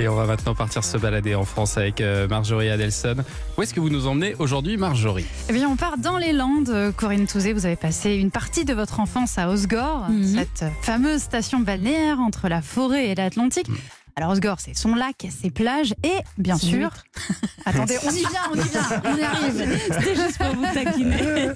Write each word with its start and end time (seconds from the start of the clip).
Et 0.00 0.08
on 0.08 0.16
va 0.16 0.26
maintenant 0.26 0.56
partir 0.56 0.82
se 0.82 0.96
balader 0.98 1.36
en 1.36 1.44
France 1.44 1.78
avec 1.78 2.00
euh, 2.00 2.26
Marjorie 2.26 2.68
Adelson. 2.68 3.16
Où 3.56 3.62
est-ce 3.62 3.72
que 3.72 3.78
vous 3.78 3.90
nous 3.90 4.08
emmenez 4.08 4.34
aujourd'hui, 4.40 4.76
Marjorie? 4.76 5.24
Eh 5.48 5.52
bien, 5.52 5.68
on 5.68 5.76
part 5.76 5.98
dans 5.98 6.18
les 6.18 6.32
Landes. 6.32 6.68
Euh, 6.68 6.90
Corinne 6.90 7.26
Touzé, 7.28 7.52
vous 7.52 7.64
avez 7.64 7.76
passé 7.76 8.14
une 8.14 8.32
partie 8.32 8.64
de 8.64 8.74
votre 8.74 8.98
enfance 8.98 9.38
à 9.38 9.48
Osgore, 9.48 10.08
Mhm. 10.08 10.24
cette 10.24 10.64
fameuse 10.82 11.22
station 11.22 11.60
balnéaire 11.60 12.18
entre 12.18 12.48
la 12.48 12.60
forêt 12.60 13.06
et 13.10 13.14
l'Atlantique. 13.14 13.68
Alors, 14.16 14.30
Osgore, 14.32 14.58
c'est 14.58 14.74
son 14.76 14.94
lac, 14.96 15.26
ses 15.30 15.50
plages 15.50 15.94
et, 16.02 16.18
bien 16.38 16.56
sûr. 16.58 16.90
Attendez, 17.64 17.96
on 18.04 18.10
y 18.10 18.18
vient, 18.18 18.28
on 18.52 18.56
y 18.56 18.68
vient, 18.68 19.02
on 19.04 19.16
y 19.16 19.22
arrive. 19.22 19.78
C'était 19.92 20.14
juste 20.16 20.38
pour 20.38 20.54
vous 20.56 20.74
taquiner. 20.74 21.48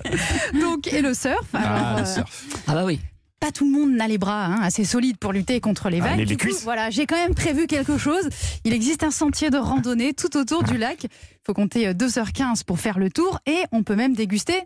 Donc, 0.60 0.86
et 0.92 1.02
le 1.02 1.12
surf. 1.14 1.44
Ah, 1.54 1.86
Alors, 1.86 1.96
le 1.98 2.02
euh, 2.02 2.14
surf. 2.14 2.44
Ah 2.68 2.74
bah 2.74 2.84
oui. 2.84 3.00
Pas 3.48 3.52
tout 3.52 3.64
le 3.64 3.70
monde 3.70 3.92
n'a 3.92 4.06
les 4.08 4.18
bras 4.18 4.44
hein, 4.46 4.58
assez 4.62 4.84
solides 4.84 5.16
pour 5.18 5.32
lutter 5.32 5.60
contre 5.60 5.88
les 5.88 6.00
Ah, 6.00 6.08
vagues. 6.08 6.18
les- 6.18 6.26
Du 6.26 6.36
coup, 6.36 6.48
voilà, 6.64 6.90
j'ai 6.90 7.06
quand 7.06 7.16
même 7.16 7.34
prévu 7.34 7.66
quelque 7.66 7.96
chose. 7.96 8.28
Il 8.64 8.72
existe 8.74 9.02
un 9.04 9.10
sentier 9.10 9.48
de 9.50 9.56
randonnée 9.56 10.12
tout 10.12 10.36
autour 10.36 10.62
du 10.64 10.76
lac. 10.76 11.04
Il 11.04 11.08
faut 11.46 11.54
compter 11.54 11.88
euh, 11.88 11.92
2h15 11.94 12.64
pour 12.64 12.78
faire 12.78 12.98
le 12.98 13.10
tour 13.10 13.38
et 13.46 13.58
on 13.72 13.82
peut 13.82 13.94
même 13.96 14.14
déguster 14.14 14.60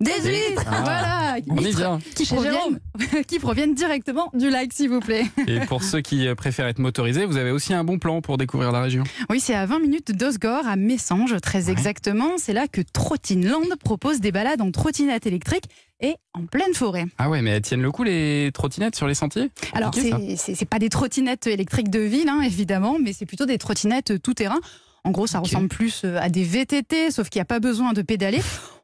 des 0.00 0.12
huîtres. 0.24 0.62
Ah. 0.66 0.80
Voilà, 0.82 1.36
On 1.48 1.56
y 1.56 1.64
huîtres 1.64 1.78
vient. 1.78 1.98
qui 2.14 2.24
proviennent, 2.26 2.80
qui 3.26 3.38
proviennent 3.38 3.74
directement 3.74 4.30
du 4.34 4.50
lac, 4.50 4.72
s'il 4.72 4.88
vous 4.90 5.00
plaît. 5.00 5.24
Et 5.46 5.60
pour 5.60 5.82
ceux 5.82 6.00
qui 6.00 6.26
euh, 6.28 6.34
préfèrent 6.34 6.66
être 6.68 6.78
motorisés, 6.78 7.24
vous 7.26 7.36
avez 7.36 7.50
aussi 7.50 7.74
un 7.74 7.84
bon 7.84 7.98
plan 7.98 8.20
pour 8.20 8.38
découvrir 8.38 8.72
la 8.72 8.80
région. 8.80 9.04
Oui, 9.30 9.40
c'est 9.40 9.54
à 9.54 9.66
20 9.66 9.80
minutes 9.80 10.12
d'Osgore, 10.12 10.66
à 10.66 10.76
Messanges, 10.76 11.40
très 11.40 11.70
exactement. 11.70 12.32
C'est 12.38 12.52
là 12.52 12.68
que 12.68 12.80
Trottineland 12.80 13.62
propose 13.82 14.20
des 14.20 14.32
balades 14.32 14.60
en 14.60 14.70
trottinette 14.70 15.26
électrique 15.26 15.64
et 16.00 16.14
en 16.32 16.46
pleine 16.46 16.74
forêt. 16.74 17.06
Ah 17.18 17.28
ouais, 17.28 17.42
mais 17.42 17.50
elles 17.50 17.62
tiennent 17.62 17.82
le 17.82 17.90
coup 17.90 18.04
les 18.04 18.50
trottinettes 18.54 18.94
sur 18.94 19.08
les 19.08 19.14
sentiers? 19.14 19.50
Alors, 19.72 19.92
c'est- 19.94 20.64
pas 20.64 20.78
des 20.78 20.88
trottinettes 20.90 21.46
électriques 21.48 21.90
de 21.90 21.98
ville, 22.00 22.28
hein, 22.28 22.40
évidemment, 22.42 22.98
mais 23.02 23.12
c'est 23.12 23.26
plutôt 23.26 23.46
des 23.46 23.58
trottinettes 23.58 24.22
tout 24.22 24.34
terrain. 24.34 24.60
En 25.04 25.10
gros, 25.10 25.26
ça 25.26 25.38
ressemble 25.40 25.68
plus 25.68 26.02
euh, 26.04 26.18
à 26.20 26.28
des 26.28 26.44
VTT, 26.44 27.10
sauf 27.10 27.30
qu'il 27.30 27.38
n'y 27.38 27.42
a 27.42 27.46
pas 27.46 27.60
besoin 27.60 27.92
de 27.94 28.02
pédaler. 28.02 28.40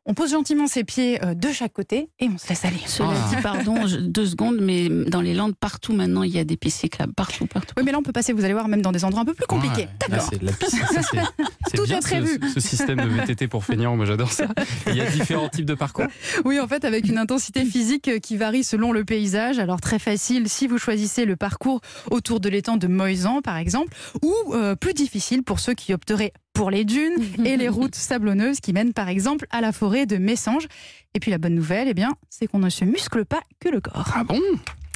On 0.06 0.12
pose 0.12 0.32
gentiment 0.32 0.66
ses 0.66 0.84
pieds 0.84 1.24
euh, 1.24 1.32
de 1.34 1.50
chaque 1.50 1.72
côté 1.72 2.10
et 2.20 2.28
on 2.28 2.36
se 2.36 2.46
laisse 2.50 2.64
aller. 2.66 2.76
Cela 2.86 3.08
Ah. 3.12 3.34
dit, 3.34 3.40
pardon, 3.42 3.86
je- 3.86 3.96
deux 3.96 4.26
secondes, 4.26 4.58
mais 4.60 4.88
dans 4.88 5.22
les 5.22 5.32
Landes, 5.32 5.54
partout 5.56 5.94
maintenant, 5.94 6.22
il 6.22 6.30
y 6.30 6.38
a 6.38 6.44
des 6.44 6.58
pistes 6.58 6.80
cyclables. 6.80 7.14
Partout, 7.14 7.46
partout. 7.46 7.72
Oui, 7.78 7.84
mais 7.86 7.92
là, 7.92 7.98
on 7.98 8.02
peut 8.02 8.12
passer, 8.12 8.34
vous 8.34 8.44
allez 8.44 8.52
voir, 8.52 8.68
même 8.68 8.82
dans 8.82 8.92
des 8.92 9.04
endroits 9.06 9.22
un 9.22 9.24
peu 9.24 9.32
plus 9.32 9.46
compliqués. 9.46 9.88
Là, 10.10 10.18
D'accord. 10.18 10.28
c'est 10.30 10.38
Tout 11.76 11.84
bien 11.84 11.98
est 11.98 12.00
prévu. 12.02 12.38
Ce, 12.48 12.60
ce 12.60 12.60
système 12.60 12.98
de 13.00 13.08
VTT 13.08 13.48
pour 13.48 13.64
feignants, 13.64 13.96
moi 13.96 14.04
j'adore 14.04 14.30
ça. 14.30 14.44
Et 14.86 14.90
Il 14.90 14.96
y 14.96 15.00
a 15.00 15.10
différents 15.10 15.48
types 15.48 15.64
de 15.64 15.74
parcours. 15.74 16.06
Oui, 16.44 16.60
en 16.60 16.68
fait, 16.68 16.84
avec 16.84 17.08
une 17.08 17.16
intensité 17.18 17.64
physique 17.64 18.20
qui 18.20 18.36
varie 18.36 18.62
selon 18.62 18.92
le 18.92 19.04
paysage. 19.04 19.58
Alors, 19.58 19.80
très 19.80 19.98
facile 19.98 20.48
si 20.50 20.66
vous 20.66 20.76
choisissez 20.78 21.24
le 21.24 21.36
parcours 21.36 21.80
autour 22.10 22.40
de 22.40 22.48
l'étang 22.50 22.76
de 22.76 22.86
Moisan, 22.88 23.40
par 23.40 23.56
exemple, 23.56 23.88
ou 24.22 24.34
euh, 24.52 24.76
plus 24.76 24.92
difficile 24.94 25.42
pour 25.42 25.60
ceux 25.60 25.74
qui 25.74 25.94
opteraient 25.94 26.32
pour 26.54 26.70
les 26.70 26.84
dunes 26.84 27.22
et 27.44 27.58
les 27.58 27.68
routes 27.68 27.94
sablonneuses 27.94 28.60
qui 28.60 28.72
mènent, 28.72 28.94
par 28.94 29.08
exemple, 29.10 29.46
à 29.50 29.60
la 29.60 29.72
forêt 29.72 30.06
de 30.06 30.16
Messanges. 30.16 30.68
Et 31.12 31.20
puis, 31.20 31.30
la 31.30 31.38
bonne 31.38 31.54
nouvelle, 31.54 31.88
eh 31.88 31.94
bien, 31.94 32.14
c'est 32.30 32.46
qu'on 32.46 32.58
ne 32.60 32.70
se 32.70 32.84
muscle 32.84 33.24
pas 33.26 33.42
que 33.60 33.68
le 33.68 33.80
corps. 33.80 34.10
Ah 34.14 34.24
bon? 34.24 34.40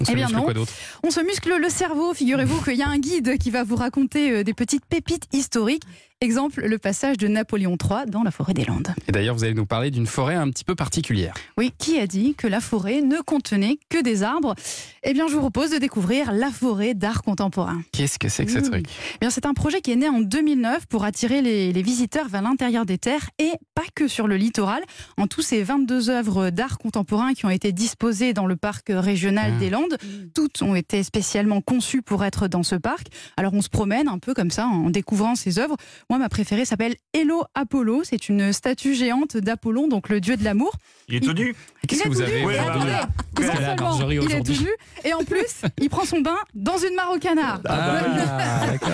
On 0.00 0.04
se 0.04 0.12
Eh 0.12 0.14
bien 0.14 0.28
non. 0.28 0.44
quoi 0.44 0.54
On 1.02 1.10
se 1.10 1.20
muscle 1.20 1.52
le 1.60 1.68
cerveau. 1.68 2.14
Figurez-vous 2.14 2.62
qu'il 2.62 2.76
y 2.76 2.82
a 2.82 2.88
un 2.88 2.98
guide 2.98 3.36
qui 3.38 3.50
va 3.50 3.64
vous 3.64 3.76
raconter 3.76 4.30
euh, 4.30 4.44
des 4.44 4.54
petites 4.54 4.84
pépites 4.86 5.26
historiques. 5.32 5.82
Exemple, 6.22 6.62
le 6.66 6.78
passage 6.78 7.16
de 7.16 7.28
Napoléon 7.28 7.76
III 7.80 8.10
dans 8.10 8.24
la 8.24 8.32
forêt 8.32 8.52
des 8.52 8.64
Landes. 8.64 8.92
Et 9.06 9.12
d'ailleurs, 9.12 9.36
vous 9.36 9.44
allez 9.44 9.54
nous 9.54 9.66
parler 9.66 9.92
d'une 9.92 10.08
forêt 10.08 10.34
un 10.34 10.50
petit 10.50 10.64
peu 10.64 10.74
particulière. 10.74 11.32
Oui, 11.56 11.72
qui 11.78 12.00
a 12.00 12.08
dit 12.08 12.34
que 12.34 12.48
la 12.48 12.58
forêt 12.60 13.02
ne 13.02 13.18
contenait 13.20 13.78
que 13.88 14.02
des 14.02 14.24
arbres? 14.24 14.56
Eh 15.04 15.12
bien, 15.12 15.28
je 15.28 15.34
vous 15.34 15.38
propose 15.38 15.70
de 15.70 15.78
découvrir 15.78 16.32
la 16.32 16.50
forêt 16.50 16.94
d'art 16.94 17.22
contemporain. 17.22 17.82
Qu'est-ce 17.92 18.18
que 18.18 18.28
c'est 18.28 18.44
que 18.46 18.50
ce 18.50 18.58
Mmh. 18.58 18.62
truc? 18.62 18.86
Eh 19.14 19.18
bien, 19.20 19.30
c'est 19.30 19.46
un 19.46 19.54
projet 19.54 19.80
qui 19.80 19.92
est 19.92 19.96
né 19.96 20.08
en 20.08 20.18
2009 20.20 20.86
pour 20.86 21.04
attirer 21.04 21.40
les, 21.40 21.72
les 21.72 21.82
visiteurs 21.82 22.26
vers 22.28 22.42
l'intérieur 22.42 22.84
des 22.84 22.98
terres 22.98 23.30
et 23.38 23.52
pas 23.76 23.84
que 23.94 24.08
sur 24.08 24.26
le 24.26 24.36
littoral. 24.36 24.82
En 25.18 25.28
tout, 25.28 25.40
c'est 25.42 25.62
22 25.62 26.10
œuvres 26.10 26.50
d'art 26.50 26.78
contemporain 26.78 27.32
qui 27.32 27.46
ont 27.46 27.50
été 27.50 27.70
disposées 27.70 28.32
dans 28.32 28.46
le 28.46 28.56
parc 28.56 28.86
régional 28.90 29.52
Mmh. 29.52 29.58
des 29.60 29.70
Landes. 29.70 29.96
Toutes 30.34 30.62
ont 30.62 30.74
été 30.74 31.04
spécialement 31.04 31.60
conçues 31.60 32.02
pour 32.02 32.24
être 32.24 32.48
dans 32.48 32.64
ce 32.64 32.74
parc. 32.74 33.06
Alors, 33.36 33.54
on 33.54 33.62
se 33.62 33.68
promène 33.68 34.08
un 34.08 34.18
peu 34.18 34.34
comme 34.34 34.50
ça 34.50 34.66
en 34.66 34.90
découvrant 34.90 35.36
ces 35.36 35.60
œuvres. 35.60 35.76
Moi, 36.10 36.18
ma 36.18 36.30
préférée 36.30 36.64
s'appelle 36.64 36.96
Hello 37.12 37.44
Apollo. 37.54 38.00
C'est 38.02 38.30
une 38.30 38.50
statue 38.54 38.94
géante 38.94 39.36
d'Apollon, 39.36 39.88
donc 39.88 40.08
le 40.08 40.22
dieu 40.22 40.38
de 40.38 40.44
l'amour. 40.44 40.72
Il 41.06 41.16
est 41.16 41.20
tout 41.20 41.34
nu 41.34 41.54
Qu'est-ce 41.86 42.00
Il 42.00 42.04
que 42.04 42.08
est 42.08 42.10
vous 42.10 42.14
tout 42.16 42.48
avez 42.48 42.58
attendez, 42.58 44.16
il 44.24 44.32
est 44.32 44.42
tout 44.42 44.62
nu, 44.62 44.68
et 45.04 45.12
en 45.12 45.22
plus, 45.22 45.62
il 45.80 45.88
prend 45.90 46.04
son 46.06 46.20
bain 46.22 46.36
dans 46.54 46.76
une 46.78 46.94
mare 46.94 47.12
au 47.14 47.18
canard. 47.18 47.60
Ah, 47.66 48.00
d'accord. 48.70 48.88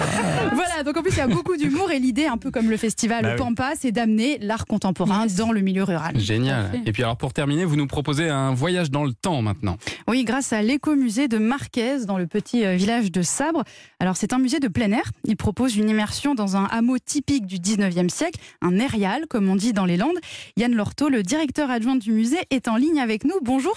Voilà, 0.55 0.83
donc 0.85 0.97
en 0.97 1.03
plus, 1.03 1.13
il 1.13 1.19
y 1.19 1.21
a 1.21 1.29
beaucoup 1.29 1.57
d'humour 1.57 1.91
et 1.93 1.99
l'idée, 2.01 2.27
un 2.27 2.37
peu 2.37 2.51
comme 2.51 2.69
le 2.69 2.77
festival 2.77 3.23
Bah 3.23 3.31
oui. 3.33 3.37
Pampa, 3.39 3.73
c'est 3.79 3.93
d'amener 3.93 4.39
l'art 4.41 4.67
contemporain 4.67 5.27
dans 5.27 5.53
le 5.53 5.61
milieu 5.61 5.85
rural. 5.85 6.19
Génial. 6.19 6.65
Parfait. 6.65 6.83
Et 6.87 6.93
puis 6.93 7.03
alors 7.05 7.17
pour 7.17 7.33
terminer, 7.33 7.65
vous 7.65 7.77
nous 7.77 7.87
proposez 7.87 8.29
un 8.29 8.55
voyage 8.55 8.91
dans 8.91 9.05
le 9.05 9.13
temps 9.13 9.41
maintenant. 9.41 9.77
Oui, 10.09 10.25
grâce 10.25 10.53
à 10.53 10.63
l'écomusée 10.63 11.29
de 11.29 11.39
Marquez 11.39 12.05
dans 12.07 12.19
le 12.19 12.27
petit 12.27 12.65
euh, 12.65 12.75
village 12.75 13.11
de 13.13 13.23
Sabre. 13.23 13.63
Alors, 14.01 14.17
c'est 14.17 14.33
un 14.33 14.39
musée 14.39 14.59
de 14.61 14.69
plein 14.69 14.91
air. 14.93 15.11
Il 15.25 15.37
propose 15.37 15.77
une 15.77 15.89
immersion 15.89 16.35
dans 16.35 16.57
un 16.57 16.65
hameau 16.65 16.97
typique 17.05 17.47
du 17.47 17.57
19e 17.57 18.09
siècle, 18.09 18.41
un 18.63 18.79
aérial, 18.81 19.27
comme 19.29 19.49
on 19.49 19.57
dit 19.57 19.73
dans 19.73 19.85
les 19.85 19.97
Landes. 19.97 20.19
Yann 20.57 20.75
Lorto, 20.75 21.09
le 21.09 21.23
directeur 21.23 21.71
adjoint 21.71 21.97
du 21.97 22.13
musée, 22.13 22.39
est 22.51 22.69
en 22.69 22.77
ligne 22.77 23.01
avec 23.01 23.25
nous. 23.25 23.35
Bonjour. 23.43 23.75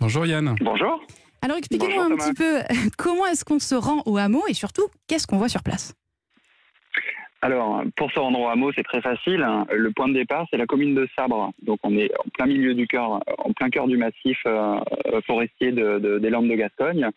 Bonjour 0.00 0.26
Yann. 0.26 0.54
Bonjour. 0.60 1.00
Alors, 1.42 1.56
expliquez-nous 1.58 2.00
un 2.00 2.08
Thomas. 2.10 2.24
petit 2.24 2.34
peu 2.34 2.60
comment 2.98 3.26
est-ce 3.26 3.44
qu'on 3.44 3.58
se 3.58 3.74
rend 3.74 4.02
au 4.06 4.16
hameau 4.18 4.42
et 4.48 4.54
surtout, 4.54 4.88
qu'est-ce 5.06 5.26
qu'on 5.26 5.38
voit 5.38 5.48
sur 5.48 5.62
place? 5.62 5.94
Alors, 7.42 7.82
pour 7.96 8.10
se 8.10 8.18
rendre 8.18 8.40
au 8.40 8.48
hameau, 8.48 8.72
c'est 8.74 8.82
très 8.82 9.00
facile. 9.00 9.46
Le 9.70 9.90
point 9.92 10.08
de 10.08 10.14
départ, 10.14 10.46
c'est 10.50 10.56
la 10.56 10.66
commune 10.66 10.94
de 10.94 11.06
Sabre. 11.14 11.52
Donc, 11.62 11.78
on 11.84 11.96
est 11.96 12.10
en 12.18 12.28
plein 12.30 12.46
milieu 12.46 12.74
du 12.74 12.86
cœur, 12.88 13.20
en 13.38 13.52
plein 13.52 13.68
cœur 13.70 13.86
du 13.86 13.96
massif 13.96 14.38
euh, 14.46 14.80
euh, 15.12 15.20
forestier 15.26 15.70
de- 15.70 15.98
de- 15.98 16.18
des 16.18 16.30
Landes 16.30 16.48
de 16.48 16.54
Gascogne. 16.54 17.08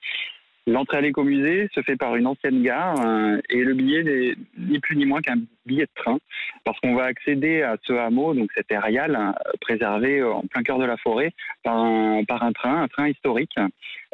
L'entrée 0.69 0.97
à 0.97 1.02
l'écomusée 1.02 1.68
se 1.74 1.81
fait 1.81 1.96
par 1.96 2.16
une 2.16 2.28
ancienne 2.28 2.62
gare 2.62 2.96
euh, 3.03 3.40
et 3.50 3.63
le 3.63 3.74
billet 3.74 4.03
n'est 4.03 4.35
ni 4.57 4.80
plus 4.80 4.96
ni 4.96 5.06
moins 5.06 5.19
qu'un 5.19 5.38
billet 5.66 5.85
de 5.85 6.02
train 6.02 6.19
parce 6.63 6.80
qu'on 6.80 6.94
va 6.94 7.06
accéder 7.06 7.63
à 7.63 7.78
ce 7.84 7.94
hameau, 7.94 8.35
donc 8.35 8.52
cet 8.56 8.72
aérial 8.72 9.16
hein, 9.16 9.34
préservé 9.62 10.19
euh, 10.19 10.31
en 10.31 10.41
plein 10.41 10.62
cœur 10.62 10.78
de 10.78 10.85
la 10.85 10.97
forêt 10.97 11.31
par 11.63 11.75
un, 11.75 12.24
train, 12.53 12.84
un 12.84 12.88
train 12.88 13.09
historique 13.09 13.56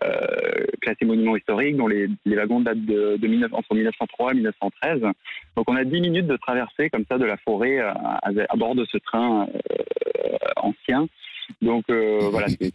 euh, 0.03 0.65
classé 0.81 1.03
monument 1.03 1.35
historique 1.35 1.75
dont 1.75 1.87
les, 1.87 2.07
wagons 2.25 2.61
datent 2.61 2.85
de, 2.85 3.17
de 3.17 3.27
19 3.27 3.53
entre 3.53 3.75
1903 3.75 4.31
et 4.31 4.35
1913. 4.35 5.01
Donc 5.57 5.69
on 5.69 5.75
a 5.75 5.83
10 5.83 6.01
minutes 6.01 6.27
de 6.27 6.37
traversée 6.37 6.89
comme 6.89 7.05
ça 7.09 7.17
de 7.17 7.25
la 7.25 7.35
forêt 7.37 7.79
euh, 7.79 7.91
à, 7.91 8.55
bord 8.55 8.75
de 8.75 8.85
ce 8.85 8.97
train 8.97 9.47
euh, 9.53 10.37
ancien. 10.55 11.07
Donc 11.61 11.85
euh, 11.89 12.19
voilà, 12.31 12.47
euh, 12.61 12.69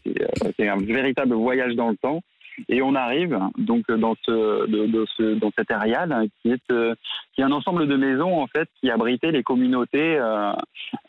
c'est 0.58 0.68
un 0.68 0.78
véritable 0.78 1.34
voyage 1.34 1.74
dans 1.74 1.90
le 1.90 1.96
temps. 1.96 2.20
Et 2.68 2.82
on 2.82 2.94
arrive 2.94 3.38
donc 3.58 3.90
dans 3.90 4.14
ce, 4.24 4.66
de, 4.66 4.86
de 4.86 5.06
ce 5.16 5.34
dans 5.34 5.50
cet 5.56 5.70
aérial 5.70 6.12
hein, 6.12 6.24
qui 6.42 6.50
est 6.50 6.72
euh, 6.72 6.94
qui 7.34 7.40
est 7.40 7.44
un 7.44 7.52
ensemble 7.52 7.86
de 7.86 7.96
maisons 7.96 8.40
en 8.40 8.46
fait 8.46 8.68
qui 8.80 8.90
abritait 8.90 9.30
les 9.30 9.42
communautés 9.42 10.16
euh, 10.18 10.52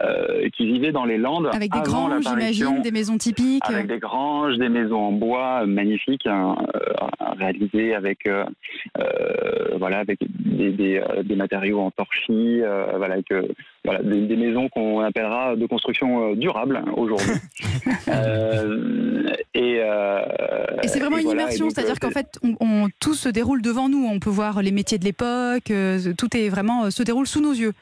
euh, 0.01 0.49
qui 0.55 0.65
vivaient 0.65 0.91
dans 0.91 1.05
les 1.05 1.17
Landes 1.17 1.49
Avec 1.53 1.71
des 1.71 1.81
granges, 1.81 2.23
j'imagine, 2.23 2.81
des 2.81 2.91
maisons 2.91 3.17
typiques. 3.17 3.63
avec 3.67 3.87
des 3.87 3.99
granges, 3.99 4.57
des 4.57 4.69
maisons 4.69 4.99
en 4.99 5.11
bois 5.11 5.61
euh, 5.61 5.65
magnifiques, 5.65 6.27
hein, 6.27 6.55
euh, 6.75 7.05
réalisées 7.37 7.93
avec 7.95 8.25
euh, 8.27 8.45
euh, 8.99 9.77
voilà 9.77 9.99
avec 9.99 10.19
des, 10.29 10.71
des, 10.71 10.97
euh, 10.97 11.23
des 11.23 11.35
matériaux 11.35 11.79
en 11.79 11.91
torchis, 11.91 12.61
euh, 12.61 12.85
voilà, 12.97 13.15
avec, 13.15 13.31
euh, 13.31 13.43
voilà 13.83 14.01
des, 14.03 14.21
des 14.21 14.35
maisons 14.35 14.69
qu'on 14.69 14.99
appellera 15.01 15.55
de 15.55 15.65
construction 15.65 16.31
euh, 16.31 16.35
durable 16.35 16.77
hein, 16.85 16.91
aujourd'hui. 16.95 17.31
Euh, 18.07 19.23
et 19.81 19.83
euh, 19.83 20.81
Et 20.83 20.87
c'est 20.87 20.99
vraiment 20.99 21.17
et 21.17 21.21
une 21.21 21.25
voilà, 21.25 21.41
immersion, 21.43 21.69
c'est-à-dire 21.69 21.93
euh, 21.95 22.07
qu'en 22.07 22.11
fait, 22.11 22.39
on, 22.43 22.55
on- 22.59 22.87
tout 22.99 23.13
se 23.13 23.29
déroule 23.29 23.61
devant 23.61 23.89
nous. 23.89 24.05
On 24.05 24.19
peut 24.19 24.29
voir 24.29 24.61
les 24.61 24.71
métiers 24.71 24.97
de 24.97 25.05
l'époque, 25.05 25.71
euh, 25.71 25.99
tout 26.17 26.35
est 26.35 26.49
vraiment 26.49 26.89
se 26.91 27.03
déroule 27.03 27.27
sous 27.27 27.41
nos 27.41 27.53
yeux. 27.53 27.73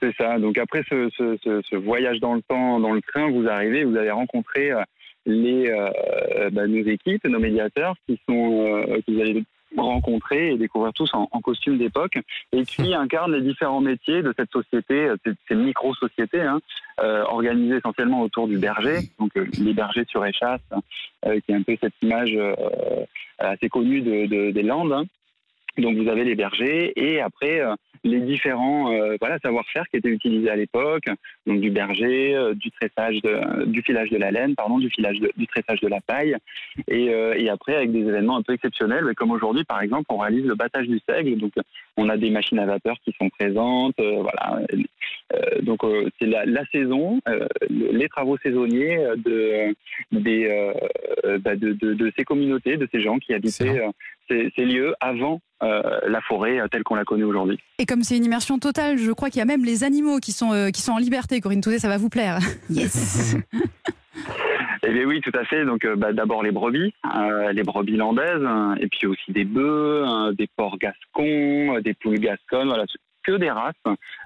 C'est 0.00 0.14
ça. 0.16 0.38
Donc 0.38 0.56
après 0.58 0.82
ce, 0.88 1.10
ce- 1.18 1.36
ce- 1.44 1.60
ce 1.68 1.76
voyage 1.76 2.18
dans 2.20 2.34
le 2.34 2.42
temps, 2.42 2.80
dans 2.80 2.92
le 2.92 3.02
train, 3.02 3.30
vous 3.30 3.46
arrivez, 3.46 3.84
vous 3.84 3.96
allez 3.96 4.10
rencontrer 4.10 4.70
les 5.26 5.68
euh, 5.70 6.50
bah, 6.50 6.66
nos 6.66 6.82
équipes, 6.84 7.24
nos 7.26 7.38
médiateurs 7.38 7.94
qui 8.08 8.18
sont 8.28 8.66
euh, 8.88 8.96
que 9.06 9.12
vous 9.12 9.20
allez 9.20 9.44
rencontrer 9.76 10.52
et 10.52 10.56
découvrir 10.58 10.92
tous 10.92 11.10
en, 11.14 11.28
en 11.32 11.40
costume 11.40 11.78
d'époque 11.78 12.18
et 12.52 12.64
qui 12.64 12.94
incarnent 12.94 13.34
les 13.34 13.40
différents 13.42 13.80
métiers 13.80 14.22
de 14.22 14.32
cette 14.36 14.50
société, 14.50 14.94
euh, 15.08 15.16
ces, 15.24 15.32
ces 15.48 15.54
micro-sociétés 15.54 16.40
hein, 16.42 16.60
euh, 17.02 17.22
organisées 17.24 17.76
essentiellement 17.76 18.20
autour 18.22 18.48
du 18.48 18.58
berger, 18.58 18.98
donc 19.18 19.30
euh, 19.36 19.46
les 19.58 19.72
bergers 19.72 20.04
sur 20.08 20.24
échasse, 20.26 20.60
euh, 21.26 21.40
qui 21.40 21.52
est 21.52 21.54
un 21.54 21.62
peu 21.62 21.76
cette 21.80 21.94
image 22.02 22.36
assez 23.38 23.68
connue 23.68 24.00
de, 24.02 24.26
de- 24.26 24.50
des 24.50 24.62
Landes. 24.62 24.92
hein. 24.92 25.04
Donc 25.78 25.96
vous 25.96 26.08
avez 26.08 26.24
les 26.24 26.34
bergers 26.34 26.92
et 26.96 27.20
après 27.20 27.62
les 28.04 28.20
différents 28.20 28.92
euh, 28.92 29.16
voilà 29.20 29.38
savoir-faire 29.38 29.84
qui 29.88 29.96
étaient 29.96 30.08
utilisés 30.08 30.50
à 30.50 30.56
l'époque, 30.56 31.04
donc 31.46 31.60
du 31.60 31.70
berger, 31.70 32.34
euh, 32.34 32.54
du 32.54 32.70
tressage, 32.70 33.20
de, 33.22 33.64
du 33.66 33.82
filage 33.82 34.10
de 34.10 34.16
la 34.16 34.30
laine, 34.30 34.54
pardon, 34.54 34.78
du 34.78 34.90
filage 34.90 35.20
de, 35.20 35.30
du 35.36 35.46
tressage 35.46 35.80
de 35.80 35.88
la 35.88 36.00
paille, 36.00 36.36
et, 36.88 37.10
euh, 37.10 37.34
et 37.36 37.48
après 37.48 37.76
avec 37.76 37.92
des 37.92 38.00
événements 38.00 38.36
un 38.36 38.42
peu 38.42 38.54
exceptionnels, 38.54 39.04
comme 39.16 39.30
aujourd'hui 39.30 39.64
par 39.64 39.80
exemple, 39.80 40.06
on 40.08 40.18
réalise 40.18 40.44
le 40.44 40.54
battage 40.54 40.88
du 40.88 41.00
seigle, 41.08 41.38
donc 41.38 41.52
on 41.96 42.08
a 42.08 42.16
des 42.16 42.30
machines 42.30 42.58
à 42.58 42.66
vapeur 42.66 42.96
qui 43.04 43.14
sont 43.20 43.28
présentes, 43.28 44.00
voilà, 44.00 44.60
donc 45.62 45.80
c'est 46.18 46.26
la, 46.26 46.44
la, 46.44 46.64
saison, 46.66 47.20
les 47.68 48.08
travaux 48.08 48.36
saisonniers 48.38 48.98
de 49.16 49.74
des 50.12 50.72
bah, 51.40 51.54
de, 51.54 51.72
de, 51.72 51.94
de, 51.94 52.12
ces 52.16 52.24
communautés, 52.24 52.76
de 52.76 52.88
ces 52.92 53.00
gens 53.00 53.18
qui 53.18 53.34
habitaient 53.34 53.82
ces, 54.32 54.52
ces 54.56 54.64
lieux 54.64 54.94
avant 55.00 55.40
euh, 55.62 56.00
la 56.08 56.20
forêt 56.22 56.60
euh, 56.60 56.68
telle 56.68 56.82
qu'on 56.82 56.94
la 56.94 57.04
connaît 57.04 57.24
aujourd'hui. 57.24 57.58
Et 57.78 57.86
comme 57.86 58.02
c'est 58.02 58.16
une 58.16 58.24
immersion 58.24 58.58
totale, 58.58 58.98
je 58.98 59.12
crois 59.12 59.30
qu'il 59.30 59.38
y 59.38 59.42
a 59.42 59.46
même 59.46 59.64
les 59.64 59.84
animaux 59.84 60.18
qui 60.18 60.32
sont, 60.32 60.52
euh, 60.52 60.70
qui 60.70 60.82
sont 60.82 60.92
en 60.92 60.98
liberté. 60.98 61.40
Corinne 61.40 61.60
Toudet, 61.60 61.78
ça 61.78 61.88
va 61.88 61.98
vous 61.98 62.08
plaire. 62.08 62.38
Yes 62.70 63.36
Eh 64.84 64.90
bien 64.90 65.04
oui, 65.04 65.20
tout 65.20 65.32
à 65.38 65.44
fait. 65.44 65.64
Donc 65.64 65.86
bah, 65.96 66.12
d'abord 66.12 66.42
les 66.42 66.50
brebis, 66.50 66.92
euh, 67.16 67.52
les 67.52 67.62
brebis 67.62 67.96
landaises, 67.96 68.44
hein, 68.44 68.74
et 68.80 68.88
puis 68.88 69.06
aussi 69.06 69.30
des 69.30 69.44
bœufs, 69.44 70.02
hein, 70.04 70.32
des 70.36 70.48
porcs 70.56 70.78
gascons, 70.78 71.78
des 71.80 71.94
poules 71.94 72.18
gasconnes. 72.18 72.66
Voilà, 72.66 72.84
que 73.22 73.32
des 73.32 73.50
races 73.50 73.74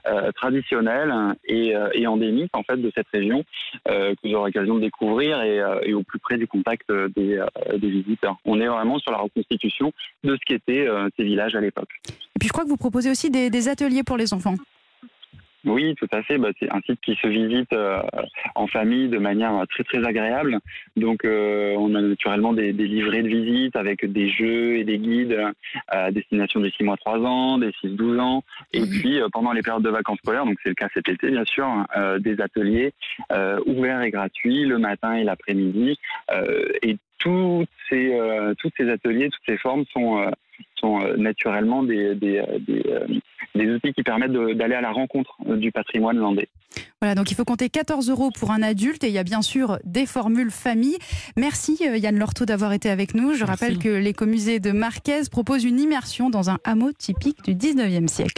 euh, 0.06 0.32
traditionnelles 0.32 1.12
et, 1.44 1.74
euh, 1.74 1.88
et, 1.92 2.06
endémiques 2.06 2.54
en 2.54 2.62
fait 2.62 2.76
de 2.76 2.90
cette 2.94 3.08
région 3.12 3.44
euh, 3.88 4.14
que 4.22 4.28
j'aurai 4.28 4.50
l'occasion 4.50 4.76
de 4.76 4.80
découvrir 4.80 5.42
et, 5.42 5.94
au 5.94 6.02
plus 6.02 6.18
près 6.18 6.38
du 6.38 6.46
contact 6.46 6.90
des, 7.16 7.40
visiteurs. 7.80 8.36
On 8.44 8.60
est 8.60 8.66
vraiment 8.66 8.98
sur 8.98 9.12
la 9.12 9.18
reconstitution 9.18 9.92
de 10.24 10.36
ce 10.36 10.40
qu'étaient 10.46 10.88
ces 11.16 11.24
villages 11.24 11.54
à 11.54 11.60
l'époque. 11.60 11.88
Et 12.08 12.38
puis 12.38 12.48
je 12.48 12.52
crois 12.52 12.64
que 12.64 12.68
vous 12.68 12.76
proposez 12.76 13.10
aussi 13.10 13.30
des 13.30 13.68
ateliers 13.68 14.02
pour 14.02 14.16
les 14.16 14.34
enfants. 14.34 14.54
Oui, 15.66 15.94
tout 15.96 16.08
à 16.12 16.22
fait. 16.22 16.38
Bah, 16.38 16.50
c'est 16.60 16.70
un 16.70 16.80
site 16.82 17.00
qui 17.00 17.16
se 17.16 17.26
visite 17.26 17.72
euh, 17.72 18.00
en 18.54 18.68
famille 18.68 19.08
de 19.08 19.18
manière 19.18 19.64
très 19.68 19.82
très 19.82 20.04
agréable. 20.04 20.60
Donc, 20.96 21.24
euh, 21.24 21.74
on 21.76 21.94
a 21.96 22.00
naturellement 22.00 22.52
des, 22.52 22.72
des, 22.72 22.86
livrets 22.86 23.22
de 23.22 23.28
visite 23.28 23.74
avec 23.74 24.04
des 24.04 24.30
jeux 24.30 24.76
et 24.76 24.84
des 24.84 24.98
guides 24.98 25.36
à 25.88 26.12
destination 26.12 26.60
des 26.60 26.70
6 26.70 26.84
mois 26.84 26.96
3 26.96 27.18
ans, 27.18 27.58
des 27.58 27.70
6-12 27.84 28.20
ans. 28.20 28.44
Et 28.72 28.80
mmh. 28.80 28.88
puis, 29.00 29.20
euh, 29.20 29.28
pendant 29.32 29.52
les 29.52 29.62
périodes 29.62 29.82
de 29.82 29.90
vacances 29.90 30.18
scolaires, 30.18 30.46
donc 30.46 30.58
c'est 30.62 30.68
le 30.68 30.76
cas 30.76 30.88
cet 30.94 31.08
été 31.08 31.30
bien 31.30 31.44
sûr, 31.44 31.68
euh, 31.96 32.18
des 32.20 32.40
ateliers 32.40 32.92
euh, 33.32 33.58
ouverts 33.66 34.02
et 34.02 34.10
gratuits 34.10 34.64
le 34.64 34.78
matin 34.78 35.14
et 35.14 35.24
l'après-midi. 35.24 35.98
et 36.82 36.96
toutes 37.18 37.68
ces, 37.88 38.16
toutes 38.58 38.74
ces 38.76 38.88
ateliers, 38.88 39.30
toutes 39.30 39.42
ces 39.48 39.56
formes 39.56 39.84
sont 39.92 40.30
sont 40.86 41.00
naturellement 41.16 41.82
des, 41.82 42.14
des, 42.14 42.42
des, 42.66 42.82
des 43.54 43.74
outils 43.74 43.92
qui 43.92 44.02
permettent 44.02 44.32
d'aller 44.32 44.74
à 44.74 44.80
la 44.80 44.92
rencontre 44.92 45.36
du 45.56 45.72
patrimoine 45.72 46.16
landais. 46.16 46.48
Voilà, 47.00 47.14
donc 47.14 47.30
il 47.30 47.34
faut 47.34 47.44
compter 47.44 47.68
14 47.68 48.10
euros 48.10 48.30
pour 48.30 48.50
un 48.50 48.62
adulte 48.62 49.04
et 49.04 49.08
il 49.08 49.12
y 49.12 49.18
a 49.18 49.24
bien 49.24 49.42
sûr 49.42 49.78
des 49.84 50.06
formules 50.06 50.50
famille. 50.50 50.96
Merci 51.36 51.78
Yann 51.80 52.18
Lorto 52.18 52.44
d'avoir 52.44 52.72
été 52.72 52.90
avec 52.90 53.14
nous. 53.14 53.34
Je 53.34 53.44
Merci. 53.44 53.44
rappelle 53.44 53.78
que 53.78 53.88
l'écomusée 53.88 54.60
de 54.60 54.72
Marquez 54.72 55.22
propose 55.30 55.64
une 55.64 55.80
immersion 55.80 56.30
dans 56.30 56.50
un 56.50 56.58
hameau 56.64 56.92
typique 56.92 57.42
du 57.44 57.54
19e 57.54 58.08
siècle. 58.08 58.34